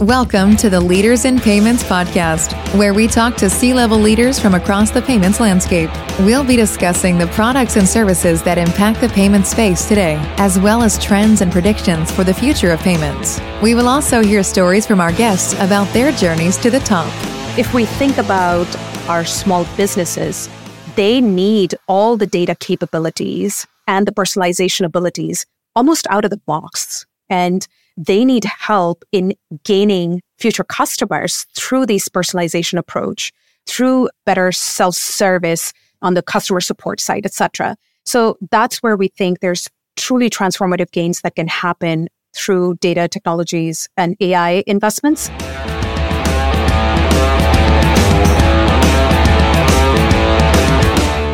[0.00, 4.52] Welcome to the Leaders in Payments podcast, where we talk to C level leaders from
[4.52, 5.88] across the payments landscape.
[6.18, 10.82] We'll be discussing the products and services that impact the payment space today, as well
[10.82, 13.40] as trends and predictions for the future of payments.
[13.62, 17.10] We will also hear stories from our guests about their journeys to the top.
[17.58, 18.68] If we think about
[19.08, 20.50] our small businesses,
[20.94, 27.06] they need all the data capabilities and the personalization abilities almost out of the box.
[27.30, 27.66] And
[27.96, 29.34] they need help in
[29.64, 33.32] gaining future customers through this personalization approach,
[33.66, 35.72] through better self-service
[36.02, 37.76] on the customer support side, etc.
[38.04, 43.88] So that's where we think there's truly transformative gains that can happen through data technologies
[43.96, 45.30] and AI investments.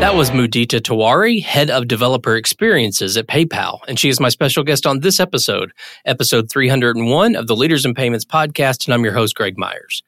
[0.03, 4.65] That was Mudita Tiwari, Head of Developer Experiences at PayPal, and she is my special
[4.65, 5.71] guest on this episode,
[6.05, 10.03] episode 301 of the Leaders in Payments podcast, and I'm your host, Greg Myers.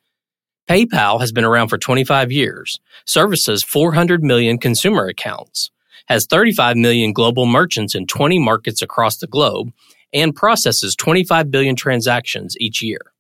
[0.69, 5.71] PayPal has been around for 25 years, services 400 million consumer accounts,
[6.07, 9.73] has 35 million global merchants in 20 markets across the globe,
[10.13, 13.14] and processes 25 billion transactions each year.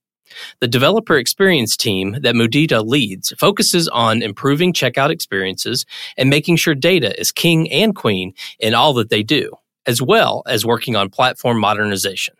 [0.60, 5.84] The developer experience team that Mudita leads focuses on improving checkout experiences
[6.16, 9.52] and making sure data is king and queen in all that they do,
[9.86, 12.34] as well as working on platform modernization.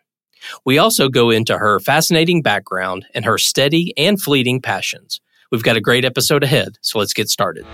[0.65, 5.21] We also go into her fascinating background and her steady and fleeting passions.
[5.51, 7.65] We've got a great episode ahead, so let's get started.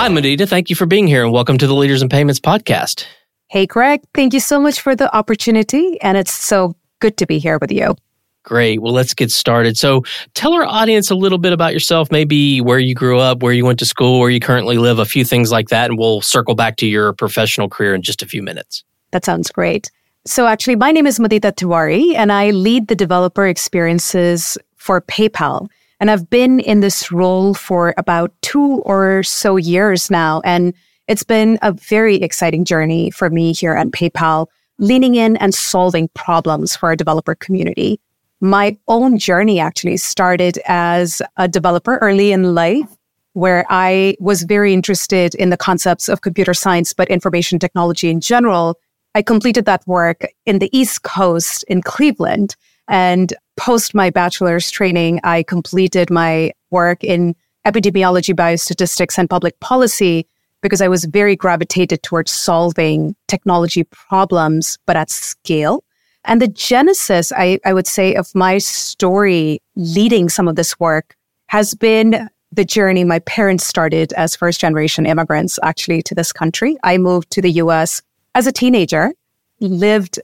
[0.00, 0.48] Hi, Mudita.
[0.48, 3.04] Thank you for being here and welcome to the Leaders in Payments podcast.
[3.50, 6.00] Hey, Greg, thank you so much for the opportunity.
[6.02, 7.96] And it's so good to be here with you.
[8.44, 8.80] Great.
[8.80, 9.76] Well, let's get started.
[9.76, 13.52] So, tell our audience a little bit about yourself, maybe where you grew up, where
[13.52, 15.90] you went to school, where you currently live, a few things like that.
[15.90, 18.84] And we'll circle back to your professional career in just a few minutes.
[19.10, 19.90] That sounds great.
[20.26, 25.66] So, actually, my name is Mudita Tiwari, and I lead the developer experiences for PayPal.
[25.98, 30.40] And I've been in this role for about two or so years now.
[30.44, 30.72] And
[31.10, 34.46] it's been a very exciting journey for me here at PayPal,
[34.78, 38.00] leaning in and solving problems for our developer community.
[38.40, 42.88] My own journey actually started as a developer early in life,
[43.32, 48.20] where I was very interested in the concepts of computer science, but information technology in
[48.20, 48.78] general.
[49.16, 52.54] I completed that work in the East Coast in Cleveland.
[52.86, 57.34] And post my bachelor's training, I completed my work in
[57.66, 60.28] epidemiology, biostatistics, and public policy
[60.62, 65.84] because I was very gravitated towards solving technology problems, but at scale.
[66.24, 71.16] And the genesis, I, I would say, of my story leading some of this work
[71.46, 76.76] has been the journey my parents started as first generation immigrants actually to this country.
[76.82, 78.02] I moved to the US
[78.34, 79.12] as a teenager,
[79.60, 80.18] lived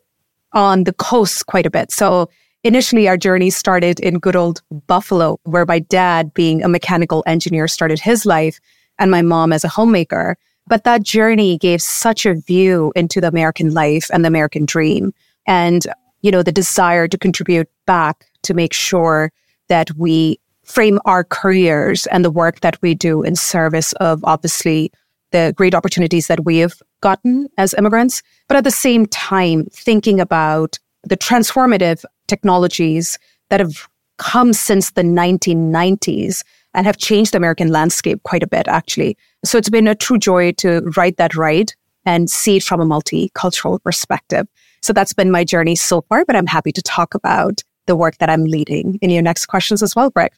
[0.52, 1.92] on the coast quite a bit.
[1.92, 2.28] So
[2.64, 7.68] initially our journey started in good old Buffalo, where my dad, being a mechanical engineer,
[7.68, 8.60] started his life
[8.98, 10.36] and my mom as a homemaker.
[10.66, 15.12] But that journey gave such a view into the American life and the American dream
[15.46, 15.86] and,
[16.22, 19.32] you know, the desire to contribute back to make sure
[19.68, 24.90] that we frame our careers and the work that we do in service of obviously
[25.30, 30.20] the great opportunities that we have gotten as immigrants, but at the same time, thinking
[30.20, 33.18] about the transformative technologies
[33.50, 36.42] that have come since the 1990s
[36.76, 39.16] and have changed the American landscape quite a bit, actually.
[39.44, 41.72] So it's been a true joy to write that ride
[42.04, 44.46] and see it from a multicultural perspective.
[44.82, 48.18] So that's been my journey so far, but I'm happy to talk about the work
[48.18, 50.32] that I'm leading in your next questions as well, Greg.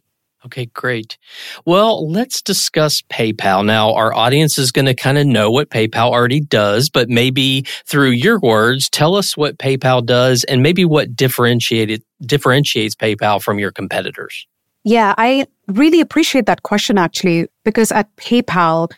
[0.46, 1.18] Okay, great.
[1.66, 3.66] Well, let's discuss PayPal.
[3.66, 7.66] Now, our audience is going to kind of know what PayPal already does, but maybe
[7.84, 13.58] through your words, tell us what PayPal does and maybe what differentiated, differentiates PayPal from
[13.58, 14.46] your competitors.
[14.88, 18.90] Yeah, I really appreciate that question actually, because at PayPal,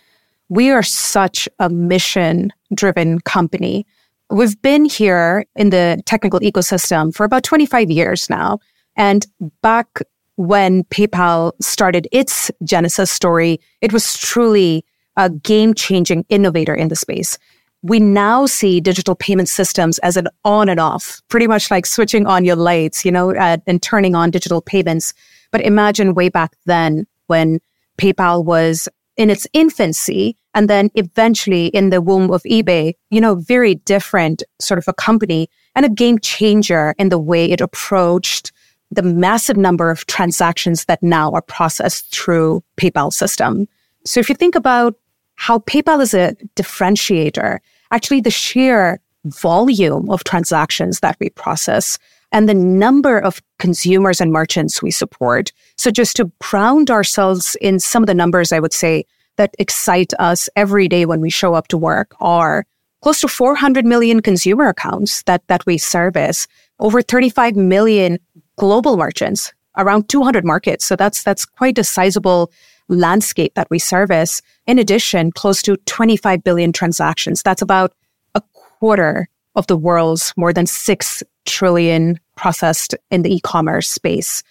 [0.48, 3.84] we are such a mission driven company.
[4.30, 8.60] We've been here in the technical ecosystem for about 25 years now.
[8.94, 9.26] And
[9.62, 9.98] back
[10.36, 14.84] when PayPal started its Genesis story, it was truly
[15.16, 17.36] a game changing innovator in the space.
[17.82, 22.26] We now see digital payment systems as an on and off, pretty much like switching
[22.26, 25.14] on your lights, you know, uh, and turning on digital payments.
[25.50, 27.60] But imagine way back then when
[27.98, 33.34] PayPal was in its infancy and then eventually in the womb of eBay, you know,
[33.36, 38.52] very different sort of a company and a game changer in the way it approached
[38.90, 43.68] the massive number of transactions that now are processed through PayPal system.
[44.04, 44.94] So if you think about
[45.40, 47.60] how PayPal is a differentiator,
[47.90, 51.98] actually the sheer volume of transactions that we process
[52.30, 55.50] and the number of consumers and merchants we support.
[55.78, 59.06] So just to ground ourselves in some of the numbers, I would say
[59.36, 62.66] that excite us every day when we show up to work are
[63.00, 66.46] close to 400 million consumer accounts that, that we service,
[66.80, 68.18] over 35 million
[68.56, 70.84] global merchants, around 200 markets.
[70.84, 72.52] So that's, that's quite a sizable
[72.90, 74.42] landscape that we service.
[74.66, 77.42] In addition, close to 25 billion transactions.
[77.42, 77.94] That's about
[78.34, 84.42] a quarter of the world's more than 6 trillion processed in the e-commerce space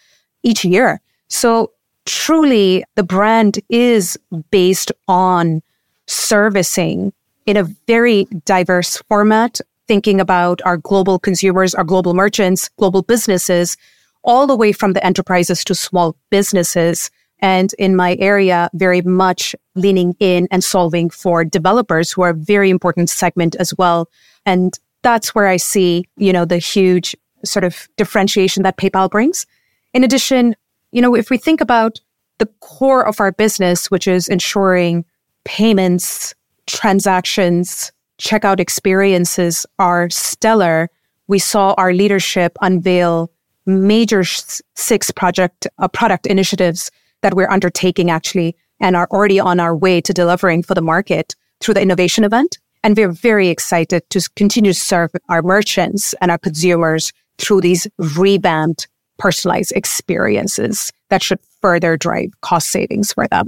[0.44, 1.02] each year.
[1.28, 1.72] So
[2.06, 4.18] truly the brand is
[4.52, 5.62] based on
[6.08, 7.14] servicing
[7.46, 13.78] in a very diverse format, thinking about our global consumers, our global merchants, global businesses,
[14.24, 17.10] all the way from the enterprises to small businesses.
[17.42, 22.34] And in my area, very much leaning in and solving for developers who are a
[22.34, 24.10] very important segment as well.
[24.46, 27.16] And that's where I see, you know, the huge
[27.46, 29.46] sort of differentiation that PayPal brings.
[29.94, 30.56] In addition,
[30.92, 32.00] you know, if we think about
[32.40, 35.06] the core of our business, which is ensuring
[35.46, 36.34] payments,
[36.68, 40.90] transactions, checkout experiences are stellar,
[41.28, 43.32] we saw our leadership unveil
[43.66, 49.76] major six project uh, product initiatives that we're undertaking actually and are already on our
[49.76, 52.58] way to delivering for the market through the innovation event.
[52.84, 57.88] And we're very excited to continue to serve our merchants and our consumers through these
[57.98, 58.88] revamped
[59.18, 63.48] personalized experiences that should further drive cost savings for them.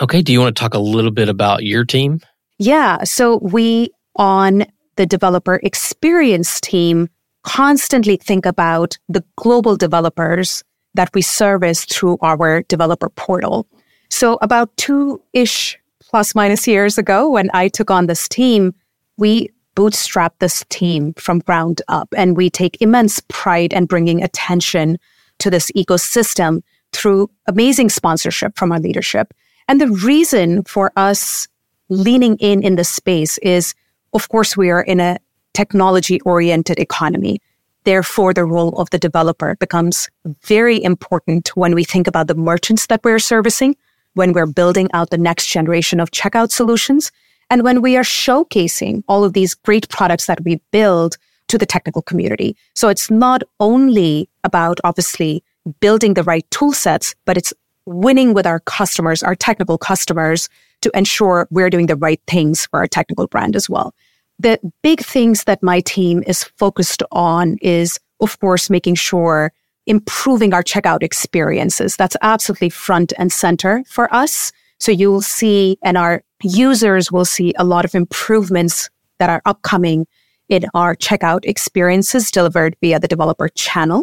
[0.00, 0.22] Okay.
[0.22, 2.20] Do you want to talk a little bit about your team?
[2.58, 3.04] Yeah.
[3.04, 4.64] So we on
[4.96, 7.08] the developer experience team
[7.42, 10.62] constantly think about the global developers
[10.94, 13.66] that we service through our developer portal.
[14.10, 18.74] So about two ish plus minus years ago, when I took on this team,
[19.16, 24.98] we bootstrap this team from ground up and we take immense pride in bringing attention
[25.38, 29.32] to this ecosystem through amazing sponsorship from our leadership.
[29.68, 31.46] And the reason for us
[31.88, 33.74] leaning in in this space is,
[34.12, 35.18] of course, we are in a
[35.54, 37.40] technology oriented economy.
[37.84, 40.08] Therefore, the role of the developer becomes
[40.42, 43.76] very important when we think about the merchants that we're servicing,
[44.14, 47.10] when we're building out the next generation of checkout solutions,
[47.48, 51.16] and when we are showcasing all of these great products that we build
[51.48, 52.56] to the technical community.
[52.74, 55.42] So it's not only about obviously
[55.80, 57.52] building the right tool sets, but it's
[57.86, 60.48] winning with our customers, our technical customers
[60.82, 63.94] to ensure we're doing the right things for our technical brand as well.
[64.40, 69.52] The big things that my team is focused on is, of course, making sure
[69.86, 71.94] improving our checkout experiences.
[71.94, 74.50] That's absolutely front and center for us.
[74.78, 78.88] So you will see, and our users will see a lot of improvements
[79.18, 80.06] that are upcoming
[80.48, 84.00] in our checkout experiences delivered via the developer channel.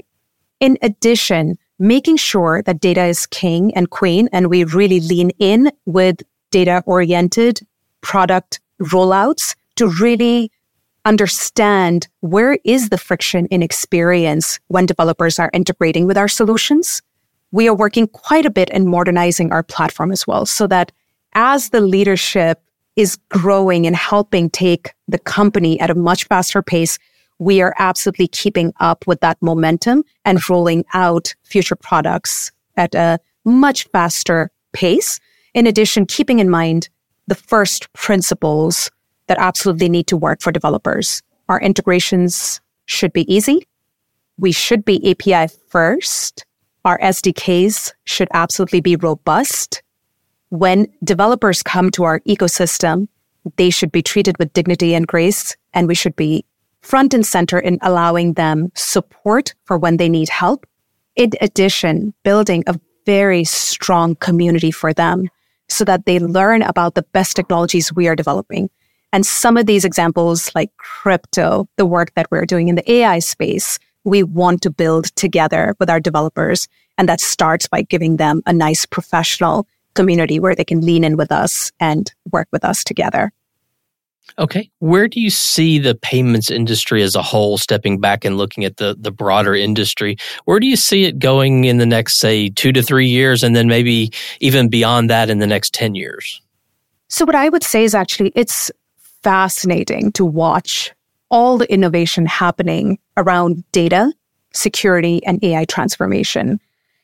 [0.59, 5.71] In addition, making sure that data is king and queen, and we really lean in
[5.87, 6.17] with
[6.51, 7.61] data oriented
[8.01, 10.51] product rollouts to really
[11.05, 17.01] understand where is the friction in experience when developers are integrating with our solutions.
[17.51, 20.91] We are working quite a bit in modernizing our platform as well so that
[21.33, 22.61] as the leadership
[22.97, 26.99] is growing and helping take the company at a much faster pace,
[27.39, 33.19] we are absolutely keeping up with that momentum and rolling out future products at a
[33.45, 35.19] much faster pace.
[35.53, 36.89] In addition, keeping in mind
[37.27, 38.91] the first principles
[39.27, 41.21] that absolutely need to work for developers.
[41.49, 43.67] Our integrations should be easy.
[44.37, 46.45] We should be API first.
[46.85, 49.83] Our SDKs should absolutely be robust.
[50.49, 53.07] When developers come to our ecosystem,
[53.57, 56.45] they should be treated with dignity and grace, and we should be
[56.81, 60.65] front and center in allowing them support for when they need help.
[61.15, 65.29] In addition, building a very strong community for them
[65.69, 68.69] so that they learn about the best technologies we are developing.
[69.13, 73.19] And some of these examples, like crypto, the work that we're doing in the AI
[73.19, 76.67] space, we want to build together with our developers.
[76.97, 81.17] And that starts by giving them a nice professional community where they can lean in
[81.17, 83.31] with us and work with us together.
[84.39, 84.69] Okay.
[84.79, 88.77] Where do you see the payments industry as a whole stepping back and looking at
[88.77, 90.17] the, the broader industry?
[90.45, 93.55] Where do you see it going in the next, say, two to three years, and
[93.55, 96.41] then maybe even beyond that in the next 10 years?
[97.07, 98.69] So, what I would say is actually it's
[99.23, 100.93] fascinating to watch
[101.29, 104.13] all the innovation happening around data,
[104.53, 106.59] security, and AI transformation.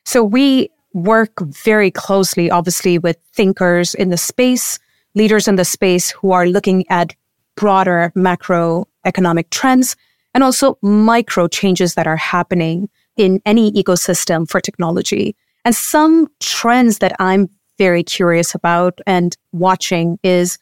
[0.05, 4.79] So, we work very closely, obviously, with thinkers in the space,
[5.15, 7.15] leaders in the space who are looking at
[7.55, 9.95] broader macroeconomic trends
[10.33, 15.35] and also micro changes that are happening in any ecosystem for technology.
[15.65, 20.57] And some trends that I'm very curious about and watching is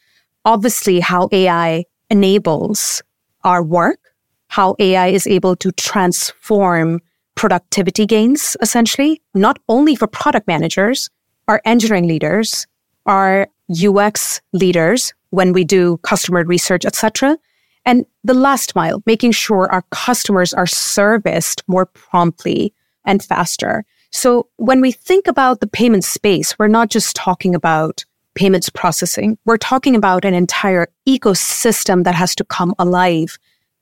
[0.45, 3.01] obviously how AI enables
[3.43, 3.99] our work,
[4.47, 6.99] how AI is able to transform
[7.35, 11.09] productivity gains, essentially, not only for product managers,
[11.47, 12.67] our engineering leaders,
[13.05, 17.37] our UX leaders when we do customer research, etc.
[17.85, 22.73] And the last mile, making sure our customers are serviced more promptly
[23.05, 23.85] and faster.
[24.11, 29.37] So when we think about the payment space, we're not just talking about payments processing.
[29.45, 33.37] We're talking about an entire ecosystem that has to come alive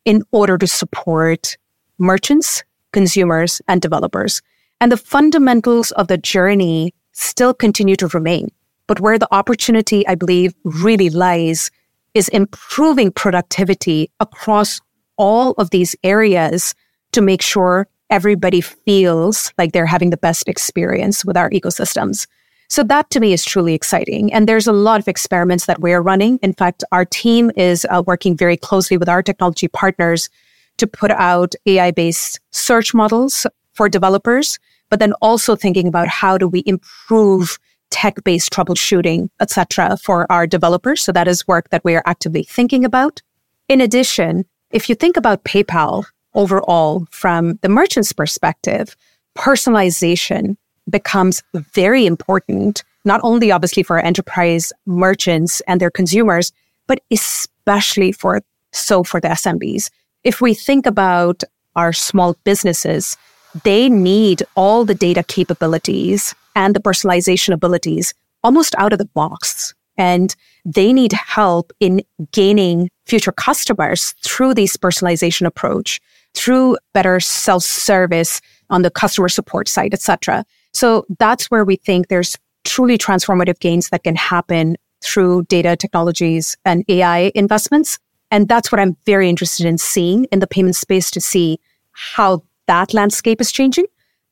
[0.06, 1.58] in order to support
[1.98, 4.42] merchants, consumers, and developers.
[4.82, 8.50] And the fundamentals of the journey still continue to remain.
[8.88, 11.70] But where the opportunity, I believe, really lies
[12.14, 14.80] is improving productivity across
[15.18, 16.74] all of these areas
[17.12, 22.26] to make sure everybody feels like they're having the best experience with our ecosystems.
[22.70, 24.32] So that to me is truly exciting.
[24.32, 26.38] And there's a lot of experiments that we're running.
[26.44, 30.30] In fact, our team is uh, working very closely with our technology partners
[30.78, 34.60] to put out AI based search models for developers,
[34.90, 37.58] but then also thinking about how do we improve
[37.90, 41.02] tech based troubleshooting, etc., for our developers.
[41.02, 43.22] So that is work that we are actively thinking about.
[43.68, 48.96] In addition, if you think about PayPal overall from the merchant's perspective,
[49.36, 50.56] personalization
[50.90, 56.52] becomes very important, not only obviously for enterprise merchants and their consumers,
[56.88, 58.42] but especially for
[58.72, 59.90] so for the SMBs.
[60.24, 61.44] If we think about
[61.76, 63.18] our small businesses,
[63.64, 69.74] they need all the data capabilities and the personalization abilities almost out of the box.
[69.98, 76.00] And they need help in gaining future customers through this personalization approach,
[76.34, 80.46] through better self-service on the customer support side, etc.
[80.80, 86.56] So that's where we think there's truly transformative gains that can happen through data technologies
[86.64, 88.00] and AI investments.
[88.32, 91.60] And that's what I'm very interested in seeing in the payment space to see
[91.92, 93.88] how that landscape is changing.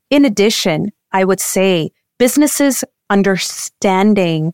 [0.10, 4.54] In addition, I would say businesses understanding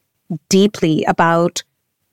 [0.49, 1.63] deeply about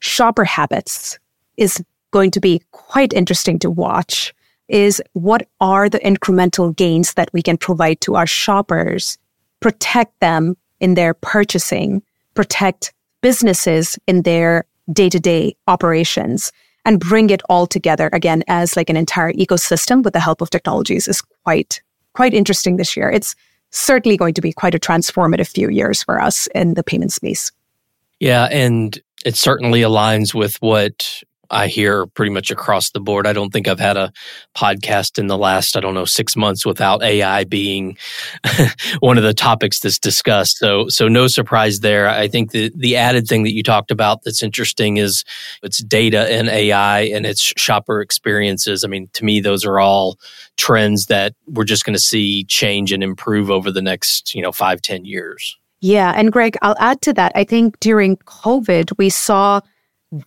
[0.00, 1.18] shopper habits
[1.56, 4.34] is going to be quite interesting to watch
[4.68, 9.16] is what are the incremental gains that we can provide to our shoppers
[9.60, 12.02] protect them in their purchasing,
[12.34, 16.52] protect businesses in their day to day operations
[16.84, 20.50] and bring it all together again as like an entire ecosystem with the help of
[20.50, 21.82] technologies is quite,
[22.14, 23.10] quite interesting this year.
[23.10, 23.36] It's
[23.70, 27.52] certainly going to be quite a transformative few years for us in the payment space.
[28.18, 28.48] Yeah.
[28.50, 33.26] And it certainly aligns with what I hear pretty much across the board.
[33.26, 34.12] I don't think I've had a
[34.56, 37.96] podcast in the last, I don't know, six months without AI being
[39.00, 40.58] one of the topics that's discussed.
[40.58, 42.08] So, so no surprise there.
[42.08, 45.24] I think the, the added thing that you talked about that's interesting is
[45.62, 48.84] it's data and AI and its shopper experiences.
[48.84, 50.18] I mean, to me, those are all
[50.56, 54.52] trends that we're just going to see change and improve over the next, you know,
[54.52, 55.56] five, ten years.
[55.80, 56.12] Yeah.
[56.14, 57.32] And Greg, I'll add to that.
[57.34, 59.60] I think during COVID, we saw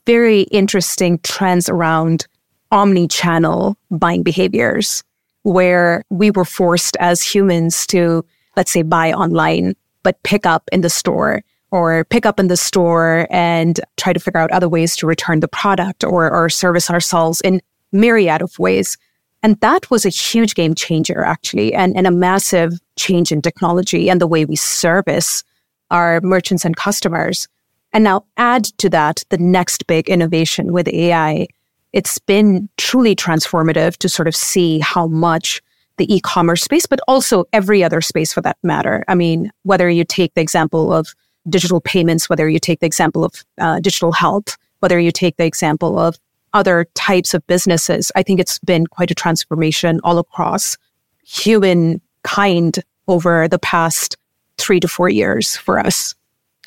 [0.06, 2.28] very interesting trends around
[2.72, 5.04] omni channel buying behaviors
[5.44, 8.25] where we were forced as humans to,
[8.56, 12.58] let's say, buy online, but pick up in the store or pick up in the
[12.58, 16.90] store and try to figure out other ways to return the product or, or service
[16.90, 17.62] ourselves in
[17.92, 18.98] myriad of ways.
[19.42, 24.10] And that was a huge game changer, actually, and, and a massive change in technology
[24.10, 25.44] and the way we service
[25.92, 27.48] our merchants and customers.
[27.93, 31.47] And now add to that the next big innovation with AI.
[31.93, 35.62] It's been truly transformative to sort of see how much
[35.97, 39.05] the e-commerce space, but also every other space for that matter.
[39.07, 41.13] I mean, whether you take the example of
[41.50, 45.45] digital payments, whether you take the example of uh, digital health, whether you take the
[45.45, 46.17] example of
[46.53, 50.77] other types of businesses, I think it's been quite a transformation all across
[51.23, 54.17] humankind over the past
[54.57, 56.15] three to four years for us.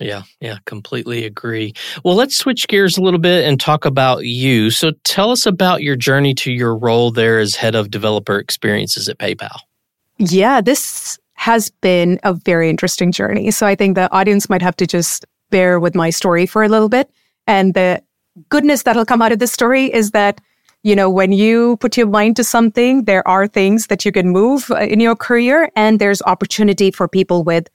[0.01, 1.73] Yeah, yeah, completely agree.
[2.05, 4.71] Well, let's switch gears a little bit and talk about you.
[4.71, 9.09] So tell us about your journey to your role there as head of developer experiences
[9.09, 9.59] at PayPal.
[10.19, 13.51] Yeah, this has been a very interesting journey.
[13.51, 16.69] So I think the audience might have to just bear with my story for a
[16.69, 17.11] little bit.
[17.47, 18.03] And the
[18.49, 20.41] goodness that'll come out of this story is that,
[20.83, 24.31] you know, when you put your mind to something, there are things that you can
[24.31, 27.69] move uh, in your career and there's opportunity for people with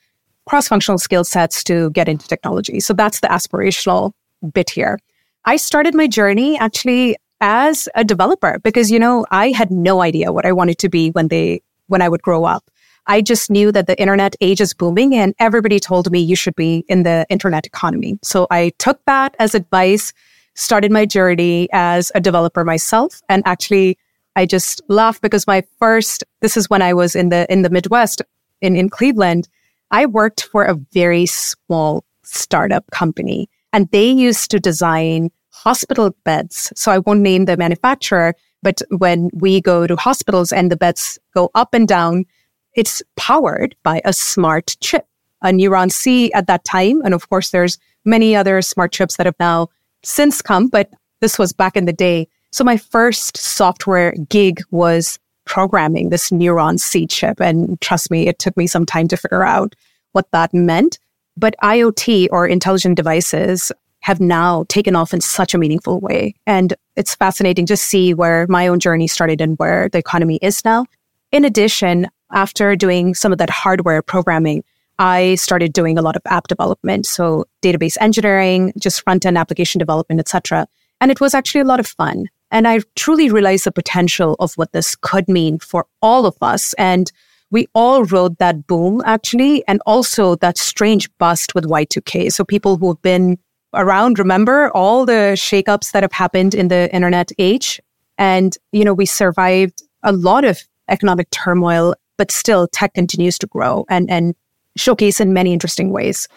[0.52, 2.82] cross functional skill sets to get into technology.
[2.82, 4.12] So that's the aspirational
[4.52, 5.00] bit here.
[5.46, 10.34] I started my journey actually as a developer because, you know, I had no idea
[10.34, 12.70] what I wanted to be when they, when I would grow up.
[13.08, 16.58] I just knew that the internet age is booming and everybody told me you should
[16.58, 18.20] be in the internet economy.
[18.22, 20.12] So I took that as advice,
[20.56, 23.22] started my journey as a developer myself.
[23.30, 23.98] And actually,
[24.36, 27.70] I just laugh because my first, this is when I was in the, in the
[27.70, 28.22] Midwest
[28.60, 29.48] in, in Cleveland.
[29.92, 36.72] I worked for a very small startup company and they used to design hospital beds.
[36.76, 38.34] So I won't name the manufacturer,
[38.64, 42.26] but when we go to hospitals and the beds go up and down,
[42.74, 45.06] it's powered by a smart chip,
[45.42, 47.02] a Neuron C at that time.
[47.04, 49.68] And of course, there's many other smart chips that have now
[50.04, 52.28] since come, but this was back in the day.
[52.52, 55.20] So my first software gig was
[55.52, 57.42] programming this Neuron C chip.
[57.42, 59.76] And trust me, it took me some time to figure out
[60.14, 60.98] what that meant.
[61.36, 66.36] But IoT or intelligent devices have now taken off in such a meaningful way.
[66.48, 70.64] And it's fascinating to see where my own journey started and where the economy is
[70.64, 70.86] now.
[71.34, 74.64] In addition, after doing some of that hardware programming,
[75.00, 77.06] I started doing a lot of app development.
[77.06, 80.66] So database engineering, just front end application development, etc.
[81.02, 82.30] And it was actually a lot of fun.
[82.52, 86.74] And I truly realized the potential of what this could mean for all of us.
[86.74, 87.12] And
[87.50, 92.32] we all rode that boom actually, and also that strange bust with Y2K.
[92.32, 93.38] So people who have been
[93.74, 97.80] around remember all the shakeups that have happened in the internet age.
[98.18, 103.48] And, you know, we survived a lot of economic turmoil, but still tech continues to
[103.48, 104.36] grow and, and
[104.76, 106.28] showcase in many interesting ways.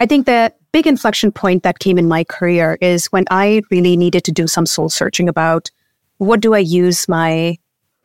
[0.00, 3.96] I think the big inflection point that came in my career is when I really
[3.98, 5.70] needed to do some soul searching about
[6.16, 7.58] what do I use my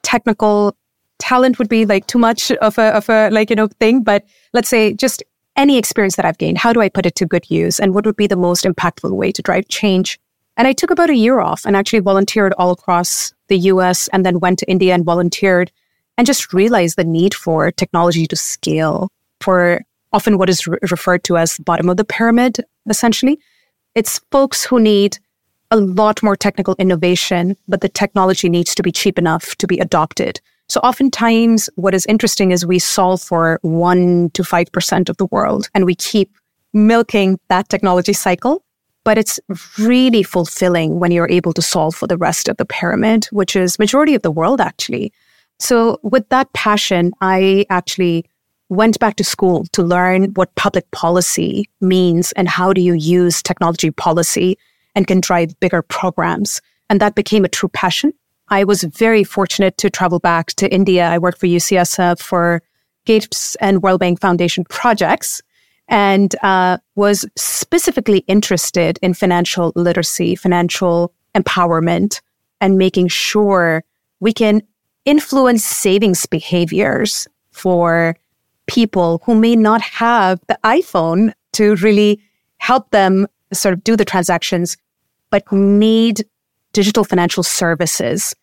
[0.03, 0.75] technical
[1.19, 4.03] talent would be like too much of a, of a like, you know, thing.
[4.03, 5.23] But let's say just
[5.55, 7.79] any experience that I've gained, how do I put it to good use?
[7.79, 10.19] And what would be the most impactful way to drive change?
[10.57, 14.25] And I took about a year off and actually volunteered all across the US and
[14.25, 15.71] then went to India and volunteered
[16.17, 19.81] and just realized the need for technology to scale for
[20.15, 23.37] often what is re- referred to as the bottom of the pyramid, essentially.
[23.95, 25.17] It's folks who need
[25.71, 29.77] a lot more technical innovation, but the technology needs to be cheap enough to be
[29.79, 30.39] adopted.
[30.69, 35.69] So oftentimes what is interesting is we solve for one to 5% of the world
[35.75, 36.31] and we keep
[36.73, 38.63] milking that technology cycle.
[39.03, 39.39] But it's
[39.77, 43.77] really fulfilling when you're able to solve for the rest of the pyramid, which is
[43.77, 45.13] majority of the world actually.
[45.59, 48.25] So with that passion, I actually
[48.69, 53.43] went back to school to learn what public policy means and how do you use
[53.43, 54.57] technology policy
[54.95, 56.61] and can drive bigger programs.
[56.89, 58.13] And that became a true passion.
[58.49, 61.07] I was very fortunate to travel back to India.
[61.07, 62.61] I worked for UCSF for
[63.05, 65.41] Gates and World Bank Foundation projects
[65.87, 72.21] and uh, was specifically interested in financial literacy, financial empowerment,
[72.61, 73.83] and making sure
[74.19, 74.63] we can
[75.05, 78.15] influence savings behaviors for
[78.67, 82.21] people who may not have the iPhone to really
[82.57, 84.77] help them sort of do the transactions,
[85.29, 86.25] but need
[86.73, 88.35] digital financial services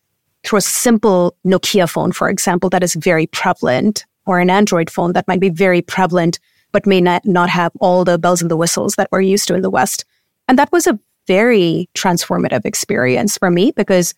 [0.43, 5.13] through a simple Nokia phone, for example, that is very prevalent, or an Android phone
[5.13, 6.39] that might be very prevalent,
[6.71, 9.55] but may not, not have all the bells and the whistles that we're used to
[9.55, 10.05] in the West.
[10.47, 14.13] And that was a very transformative experience for me because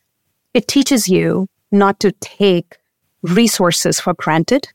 [0.53, 2.77] it teaches you not to take
[3.21, 4.67] resources for granted,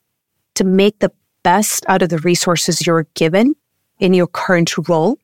[0.54, 1.10] to make the
[1.42, 3.54] best out of the resources you're given
[3.98, 5.18] in your current role,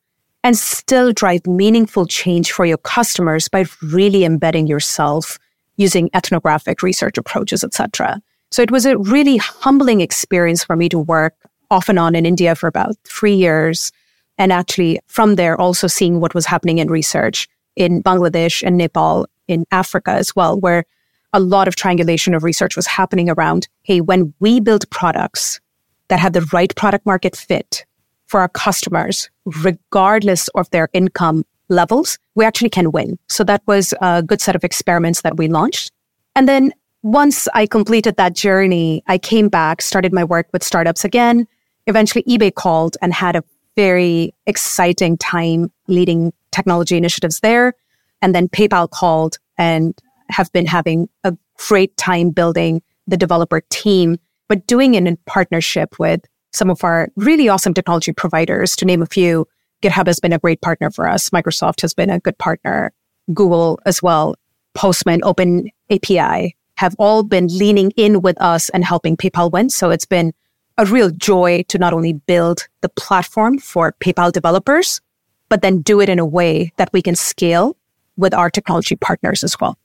[0.45, 5.39] and still drive meaningful change for your customers by really embedding yourself
[5.77, 8.21] using ethnographic research approaches, etc.
[8.51, 11.35] So it was a really humbling experience for me to work
[11.71, 13.93] off and on in India for about three years.
[14.39, 19.27] And actually from there, also seeing what was happening in research in Bangladesh and Nepal,
[19.49, 20.85] in Africa as well, where
[21.33, 25.61] a lot of triangulation of research was happening around, hey, when we build products
[26.09, 27.85] that have the right product market fit,
[28.27, 33.19] for our customers, regardless of their income levels, we actually can win.
[33.29, 35.91] So that was a good set of experiments that we launched.
[36.35, 41.05] And then once I completed that journey, I came back, started my work with startups
[41.05, 41.47] again.
[41.87, 43.45] Eventually, eBay called and had a
[43.77, 47.75] very exciting time leading technology initiatives there.
[48.23, 49.97] And then PayPal called and
[50.31, 51.37] have been having a
[51.69, 56.21] great time building the developer team, but doing it in partnership with
[56.53, 59.47] some of our really awesome technology providers, to name a few.
[59.83, 61.31] GitHub has been a great partner for us.
[61.31, 62.93] Microsoft has been a good partner.
[63.35, 64.35] Google as well.
[64.75, 69.71] Postman, Open API have all been leaning in with us and helping PayPal win.
[69.71, 70.33] So it's been
[70.79, 75.01] a real joy to not only build the platform for PayPal developers,
[75.49, 77.77] but then do it in a way that we can scale
[78.17, 79.79] with our technology partners as well.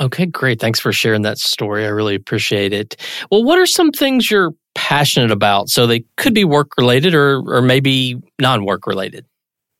[0.00, 0.60] Okay, great.
[0.60, 1.84] Thanks for sharing that story.
[1.84, 2.96] I really appreciate it.
[3.30, 5.68] Well, what are some things you're passionate about?
[5.68, 9.24] So they could be work related or, or maybe non work related.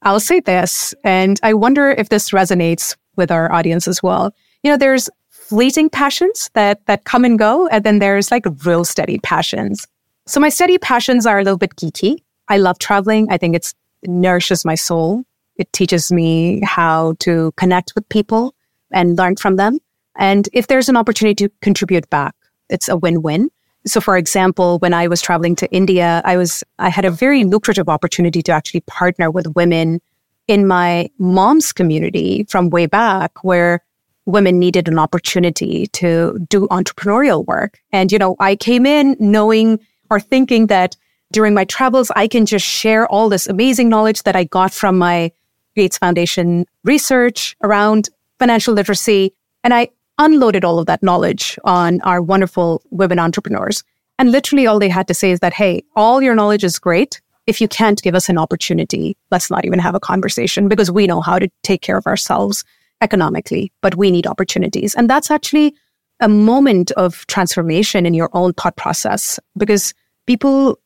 [0.02, 4.34] I'll say this, and I wonder if this resonates with our audience as well.
[4.62, 8.84] You know, there's fleeting passions that that come and go, and then there's like real
[8.84, 9.86] steady passions.
[10.26, 12.18] So my steady passions are a little bit geeky.
[12.48, 13.28] I love traveling.
[13.30, 15.24] I think it's it nourishes my soul.
[15.56, 18.54] It teaches me how to connect with people
[18.92, 19.78] and learn from them.
[20.16, 22.34] And if there's an opportunity to contribute back,
[22.68, 23.50] it's a win-win.
[23.86, 27.44] So for example, when I was traveling to India, I was I had a very
[27.44, 30.00] lucrative opportunity to actually partner with women
[30.48, 33.80] in my mom's community from way back where
[34.26, 37.78] women needed an opportunity to do entrepreneurial work.
[37.92, 40.96] And you know, I came in knowing or thinking that
[41.30, 44.96] during my travels I can just share all this amazing knowledge that I got from
[44.96, 45.30] my
[45.76, 52.22] Gates Foundation research around financial literacy and I unloaded all of that knowledge on our
[52.22, 53.82] wonderful women entrepreneurs.
[54.18, 57.20] And literally all they had to say is that, hey, all your knowledge is great.
[57.46, 61.06] If you can't give us an opportunity, let's not even have a conversation because we
[61.06, 62.64] know how to take care of ourselves
[63.00, 64.94] economically, but we need opportunities.
[64.94, 65.74] And that's actually
[66.20, 69.92] a moment of transformation in your own thought process because
[70.26, 70.78] people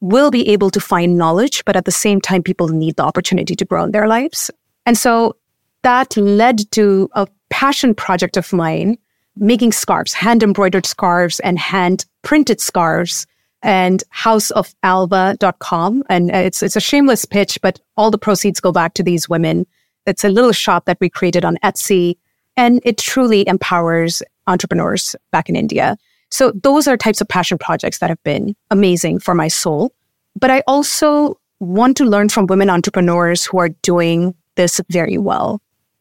[0.00, 3.54] will be able to find knowledge, but at the same time, people need the opportunity
[3.54, 4.50] to grow in their lives.
[4.86, 5.36] And so
[5.82, 8.96] that led to a passion project of mine,
[9.36, 13.26] making scarves, hand embroidered scarves and hand printed scarves
[13.62, 16.02] and houseofalva.com.
[16.08, 19.28] And uh, it's, it's a shameless pitch, but all the proceeds go back to these
[19.28, 19.66] women.
[20.06, 22.16] It's a little shop that we created on Etsy
[22.56, 25.96] and it truly empowers entrepreneurs back in India.
[26.30, 29.92] So those are types of passion projects that have been amazing for my soul.
[30.38, 35.60] But I also want to learn from women entrepreneurs who are doing this very well.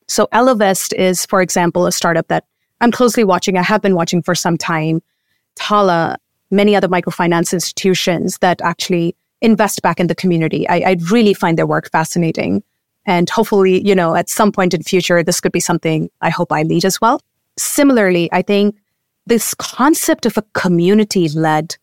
[0.10, 2.46] So Ellevest is, for example, a startup that
[2.82, 3.58] I'm closely watching.
[3.58, 5.02] I have been watching for some time.
[5.56, 6.18] Tala,
[6.50, 10.68] many other microfinance institutions that actually invest back in the community.
[10.68, 12.64] I, I really find their work fascinating.
[13.06, 16.52] And hopefully, you know, at some point in future, this could be something I hope
[16.52, 17.22] I lead as well.
[17.58, 18.76] Similarly, I think
[19.26, 21.78] this concept of a community led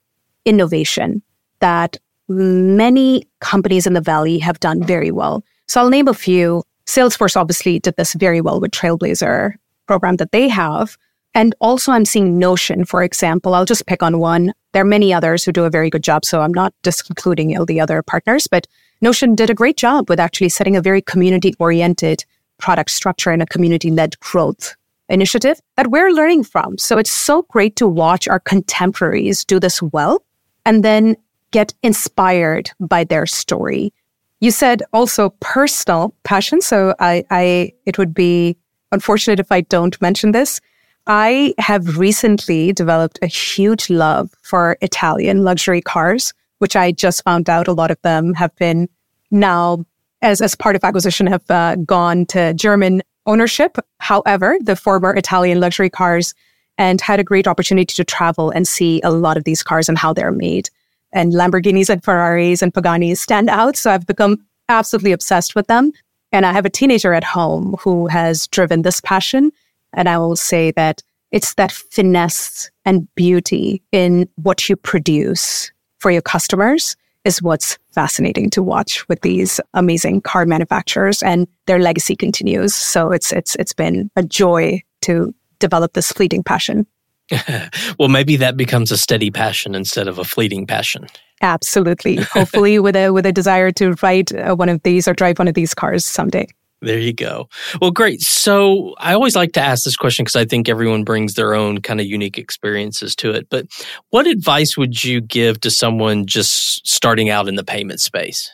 [0.44, 1.22] innovation
[1.60, 1.96] that
[2.28, 5.44] many companies in the Valley have done very well.
[5.68, 6.64] So I'll name a few.
[6.87, 9.55] Salesforce obviously did this very well with Trailblazer
[9.87, 10.96] program that they have.
[11.35, 13.55] And also I'm seeing Notion, for example.
[13.55, 14.53] I'll just pick on one.
[14.72, 16.25] There are many others who do a very good job.
[16.25, 18.66] So I'm not discluding the other partners, but
[19.03, 22.25] Notion did a great job with actually setting a very community oriented
[22.59, 24.75] product structure and a community led growth
[25.09, 26.79] initiative that we're learning from.
[26.79, 30.25] So it's so great to watch our contemporaries do this well
[30.64, 31.16] and then
[31.51, 33.92] get inspired by their story
[34.40, 36.61] you said also personal passion.
[36.61, 38.57] So I, I, it would be
[38.92, 40.61] unfortunate if I don't mention this.
[41.07, 47.49] I have recently developed a huge love for Italian luxury cars, which I just found
[47.49, 48.88] out a lot of them have been
[49.31, 49.85] now,
[50.22, 53.79] as, as part of acquisition, have uh, gone to German ownership.
[53.99, 56.35] However, the former Italian luxury cars
[56.79, 59.96] and had a great opportunity to travel and see a lot of these cars and
[59.96, 60.68] how they're made
[61.16, 63.76] and Lamborghinis and Ferraris and Paganis stand out.
[63.76, 64.37] So I've become
[64.68, 65.92] absolutely obsessed with them.
[66.31, 69.50] And I have a teenager at home who has driven this passion.
[69.94, 71.02] And I will say that
[71.33, 78.50] it's that finesse and beauty in what you produce for your customers is what's fascinating
[78.50, 82.74] to watch with these amazing car manufacturers and their legacy continues.
[82.74, 86.87] So it's it's it's been a joy to develop this fleeting passion.
[87.98, 91.06] well, maybe that becomes a steady passion instead of a fleeting passion.
[91.42, 92.16] Absolutely.
[92.32, 95.48] Hopefully, with a with a desire to ride uh, one of these or drive one
[95.48, 96.46] of these cars someday.
[96.82, 97.48] There you go.
[97.80, 98.20] Well, great.
[98.20, 101.80] So I always like to ask this question because I think everyone brings their own
[101.80, 103.48] kind of unique experiences to it.
[103.48, 103.66] But
[104.10, 108.50] what advice would you give to someone just starting out in the payment space?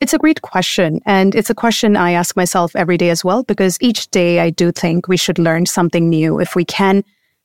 [0.00, 1.00] It's a great question.
[1.04, 4.48] And it's a question I ask myself every day as well, because each day I
[4.50, 7.04] do think we should learn something new if we can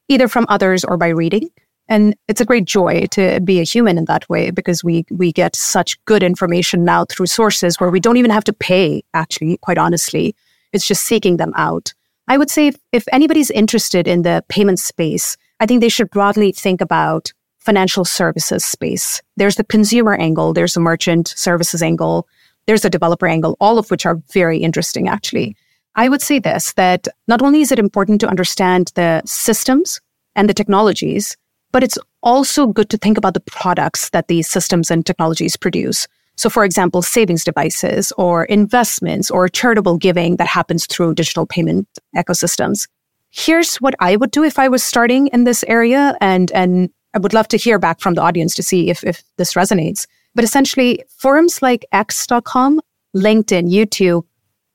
[0.09, 1.49] either from others or by reading.
[1.87, 5.31] And it's a great joy to be a human in that way because we, we
[5.31, 9.57] get such good information now through sources where we don't even have to pay, actually,
[9.57, 10.35] quite honestly.
[10.71, 11.93] It's just seeking them out.
[12.27, 16.11] I would say if, if anybody's interested in the payment space, I think they should
[16.11, 19.21] broadly think about financial services space.
[19.35, 22.27] There's the consumer angle, there's the merchant services angle,
[22.67, 25.55] there's the developer angle, all of which are very interesting, actually.
[25.95, 29.99] I would say this that not only is it important to understand the systems
[30.35, 31.35] and the technologies,
[31.71, 36.07] but it's also good to think about the products that these systems and technologies produce.
[36.35, 41.87] So, for example, savings devices or investments or charitable giving that happens through digital payment
[42.15, 42.87] ecosystems.
[43.31, 46.15] here's what I would do if I was starting in this area.
[46.19, 49.21] And, and I would love to hear back from the audience to see if, if
[49.37, 50.07] this resonates.
[50.33, 52.81] But essentially, forums like x.com,
[53.15, 54.23] LinkedIn, YouTube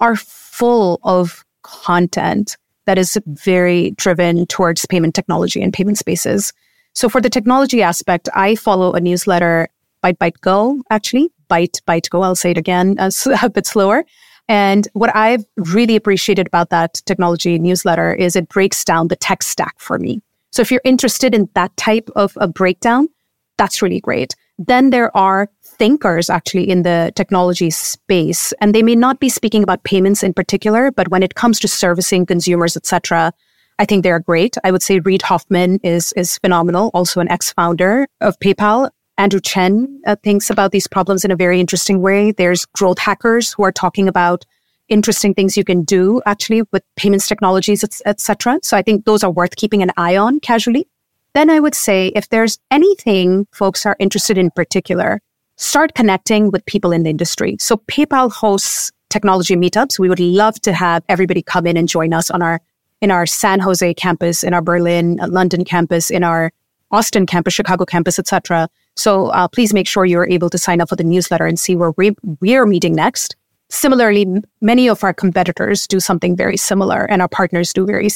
[0.00, 6.52] are full of content that is very driven towards payment technology and payment spaces.
[6.92, 9.68] So for the technology aspect, I follow a newsletter,
[10.02, 12.22] Byte Byte Go, actually, Byte Byte Go.
[12.22, 14.04] I'll say it again a bit slower.
[14.46, 19.42] And what I've really appreciated about that technology newsletter is it breaks down the tech
[19.42, 20.20] stack for me.
[20.52, 23.08] So if you're interested in that type of a breakdown,
[23.56, 24.36] that's really great.
[24.58, 29.62] Then there are thinkers actually in the technology space, and they may not be speaking
[29.62, 33.32] about payments in particular, but when it comes to servicing consumers, etc.,
[33.78, 34.56] I think they are great.
[34.62, 38.90] I would say Reid Hoffman is is phenomenal, also an ex-founder of PayPal.
[39.16, 42.32] Andrew Chen uh, thinks about these problems in a very interesting way.
[42.32, 44.44] There's growth hackers who are talking about
[44.88, 48.58] interesting things you can do actually with payments technologies, etc.
[48.62, 50.86] So I think those are worth keeping an eye on casually.
[51.34, 55.20] Then I would say if there's anything folks are interested in particular,
[55.56, 57.56] start connecting with people in the industry.
[57.60, 59.98] So PayPal hosts technology meetups.
[59.98, 62.60] We would love to have everybody come in and join us on our
[63.00, 66.52] in our San Jose campus, in our Berlin, uh, London campus, in our
[66.90, 68.68] Austin campus, Chicago campus, etc.
[68.96, 71.76] So uh, please make sure you're able to sign up for the newsletter and see
[71.76, 73.36] where we, we're meeting next.
[73.68, 74.26] Similarly,
[74.60, 78.08] many of our competitors do something very similar, and our partners do very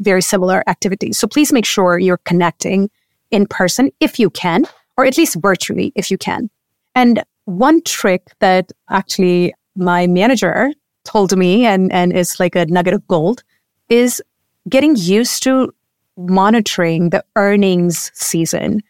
[0.00, 1.18] very similar activities.
[1.18, 2.90] So please make sure you're connecting
[3.30, 4.64] in person if you can,
[4.96, 6.50] or at least virtually if you can.
[6.94, 10.72] And one trick that actually my manager
[11.04, 13.42] told me and, and is like a nugget of gold
[13.88, 14.22] is
[14.68, 15.72] getting used to
[16.16, 18.80] monitoring the earnings season.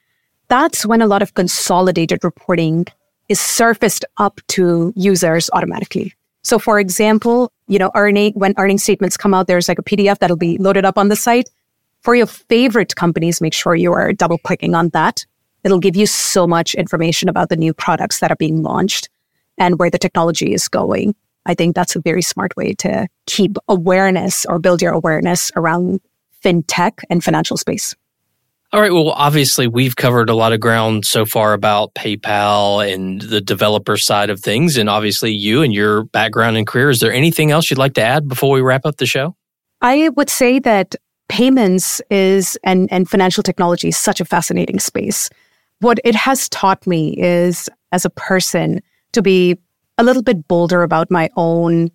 [0.49, 2.87] That's when a lot of consolidated reporting
[3.29, 6.15] is surfaced up to users automatically.
[6.43, 10.19] So for example, you know, earning, when earning statements come out, there's like a PDF
[10.19, 11.49] that'll be loaded up on the site.
[12.03, 15.25] For your favorite companies, make sure you are double clicking on that.
[15.65, 19.09] It'll give you so much information about the new products that are being launched
[19.59, 21.15] and where the technology is going.
[21.47, 26.01] I think that's a very smart way to keep awareness or build your awareness around
[26.43, 27.95] fintech and financial space.
[28.73, 28.93] All right.
[28.93, 33.97] Well, obviously, we've covered a lot of ground so far about PayPal and the developer
[33.97, 36.91] side of things, and obviously, you and your background and career.
[36.91, 39.37] Is there anything else you'd like to add before we wrap up the show?
[39.81, 40.97] I would say that
[41.29, 45.31] payments is and, and financial technology is such a fascinating space.
[45.85, 48.81] What it has taught me is, as a person,
[49.13, 49.59] to be
[49.99, 51.91] a little bit bolder about my own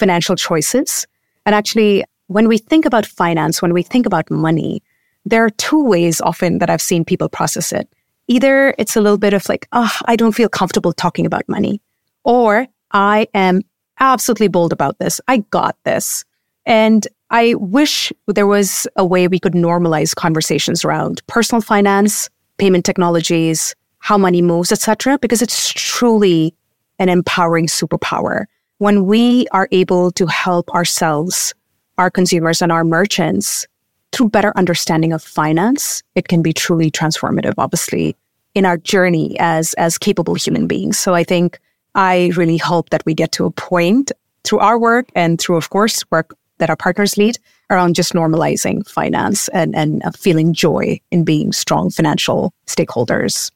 [0.00, 1.06] financial choices.
[1.46, 4.82] And actually, when we think about finance, when we think about money,
[5.24, 7.88] there are two ways often that I've seen people process it.
[8.26, 11.80] Either it's a little bit of like, oh, I don't feel comfortable talking about money,
[12.24, 13.60] or I am
[14.00, 15.20] absolutely bold about this.
[15.28, 16.24] I got this.
[16.66, 22.28] And I wish there was a way we could normalize conversations around personal finance,
[22.60, 26.54] payment technologies, how money moves, etc., because it's truly
[26.98, 28.44] an empowering superpower.
[28.78, 31.54] When we are able to help ourselves,
[31.98, 33.66] our consumers and our merchants
[34.12, 38.16] through better understanding of finance, it can be truly transformative, obviously,
[38.54, 40.98] in our journey as, as capable human beings.
[40.98, 41.58] So I think
[41.94, 44.12] I really hope that we get to a point
[44.44, 47.38] through our work and through, of course, work that our partners lead
[47.70, 53.50] around just normalizing finance and, and uh, feeling joy in being strong financial stakeholders.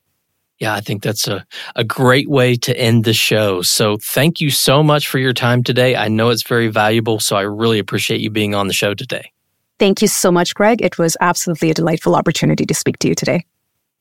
[0.61, 3.61] Yeah, I think that's a, a great way to end the show.
[3.63, 5.97] So thank you so much for your time today.
[5.97, 9.33] I know it's very valuable, so I really appreciate you being on the show today.
[9.81, 10.81] Thank you so much, Greg.
[10.81, 13.45] It was absolutely a delightful opportunity to speak to you today.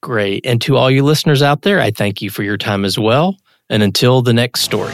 [0.01, 0.45] Great.
[0.45, 3.37] And to all you listeners out there, I thank you for your time as well.
[3.69, 4.93] And until the next story.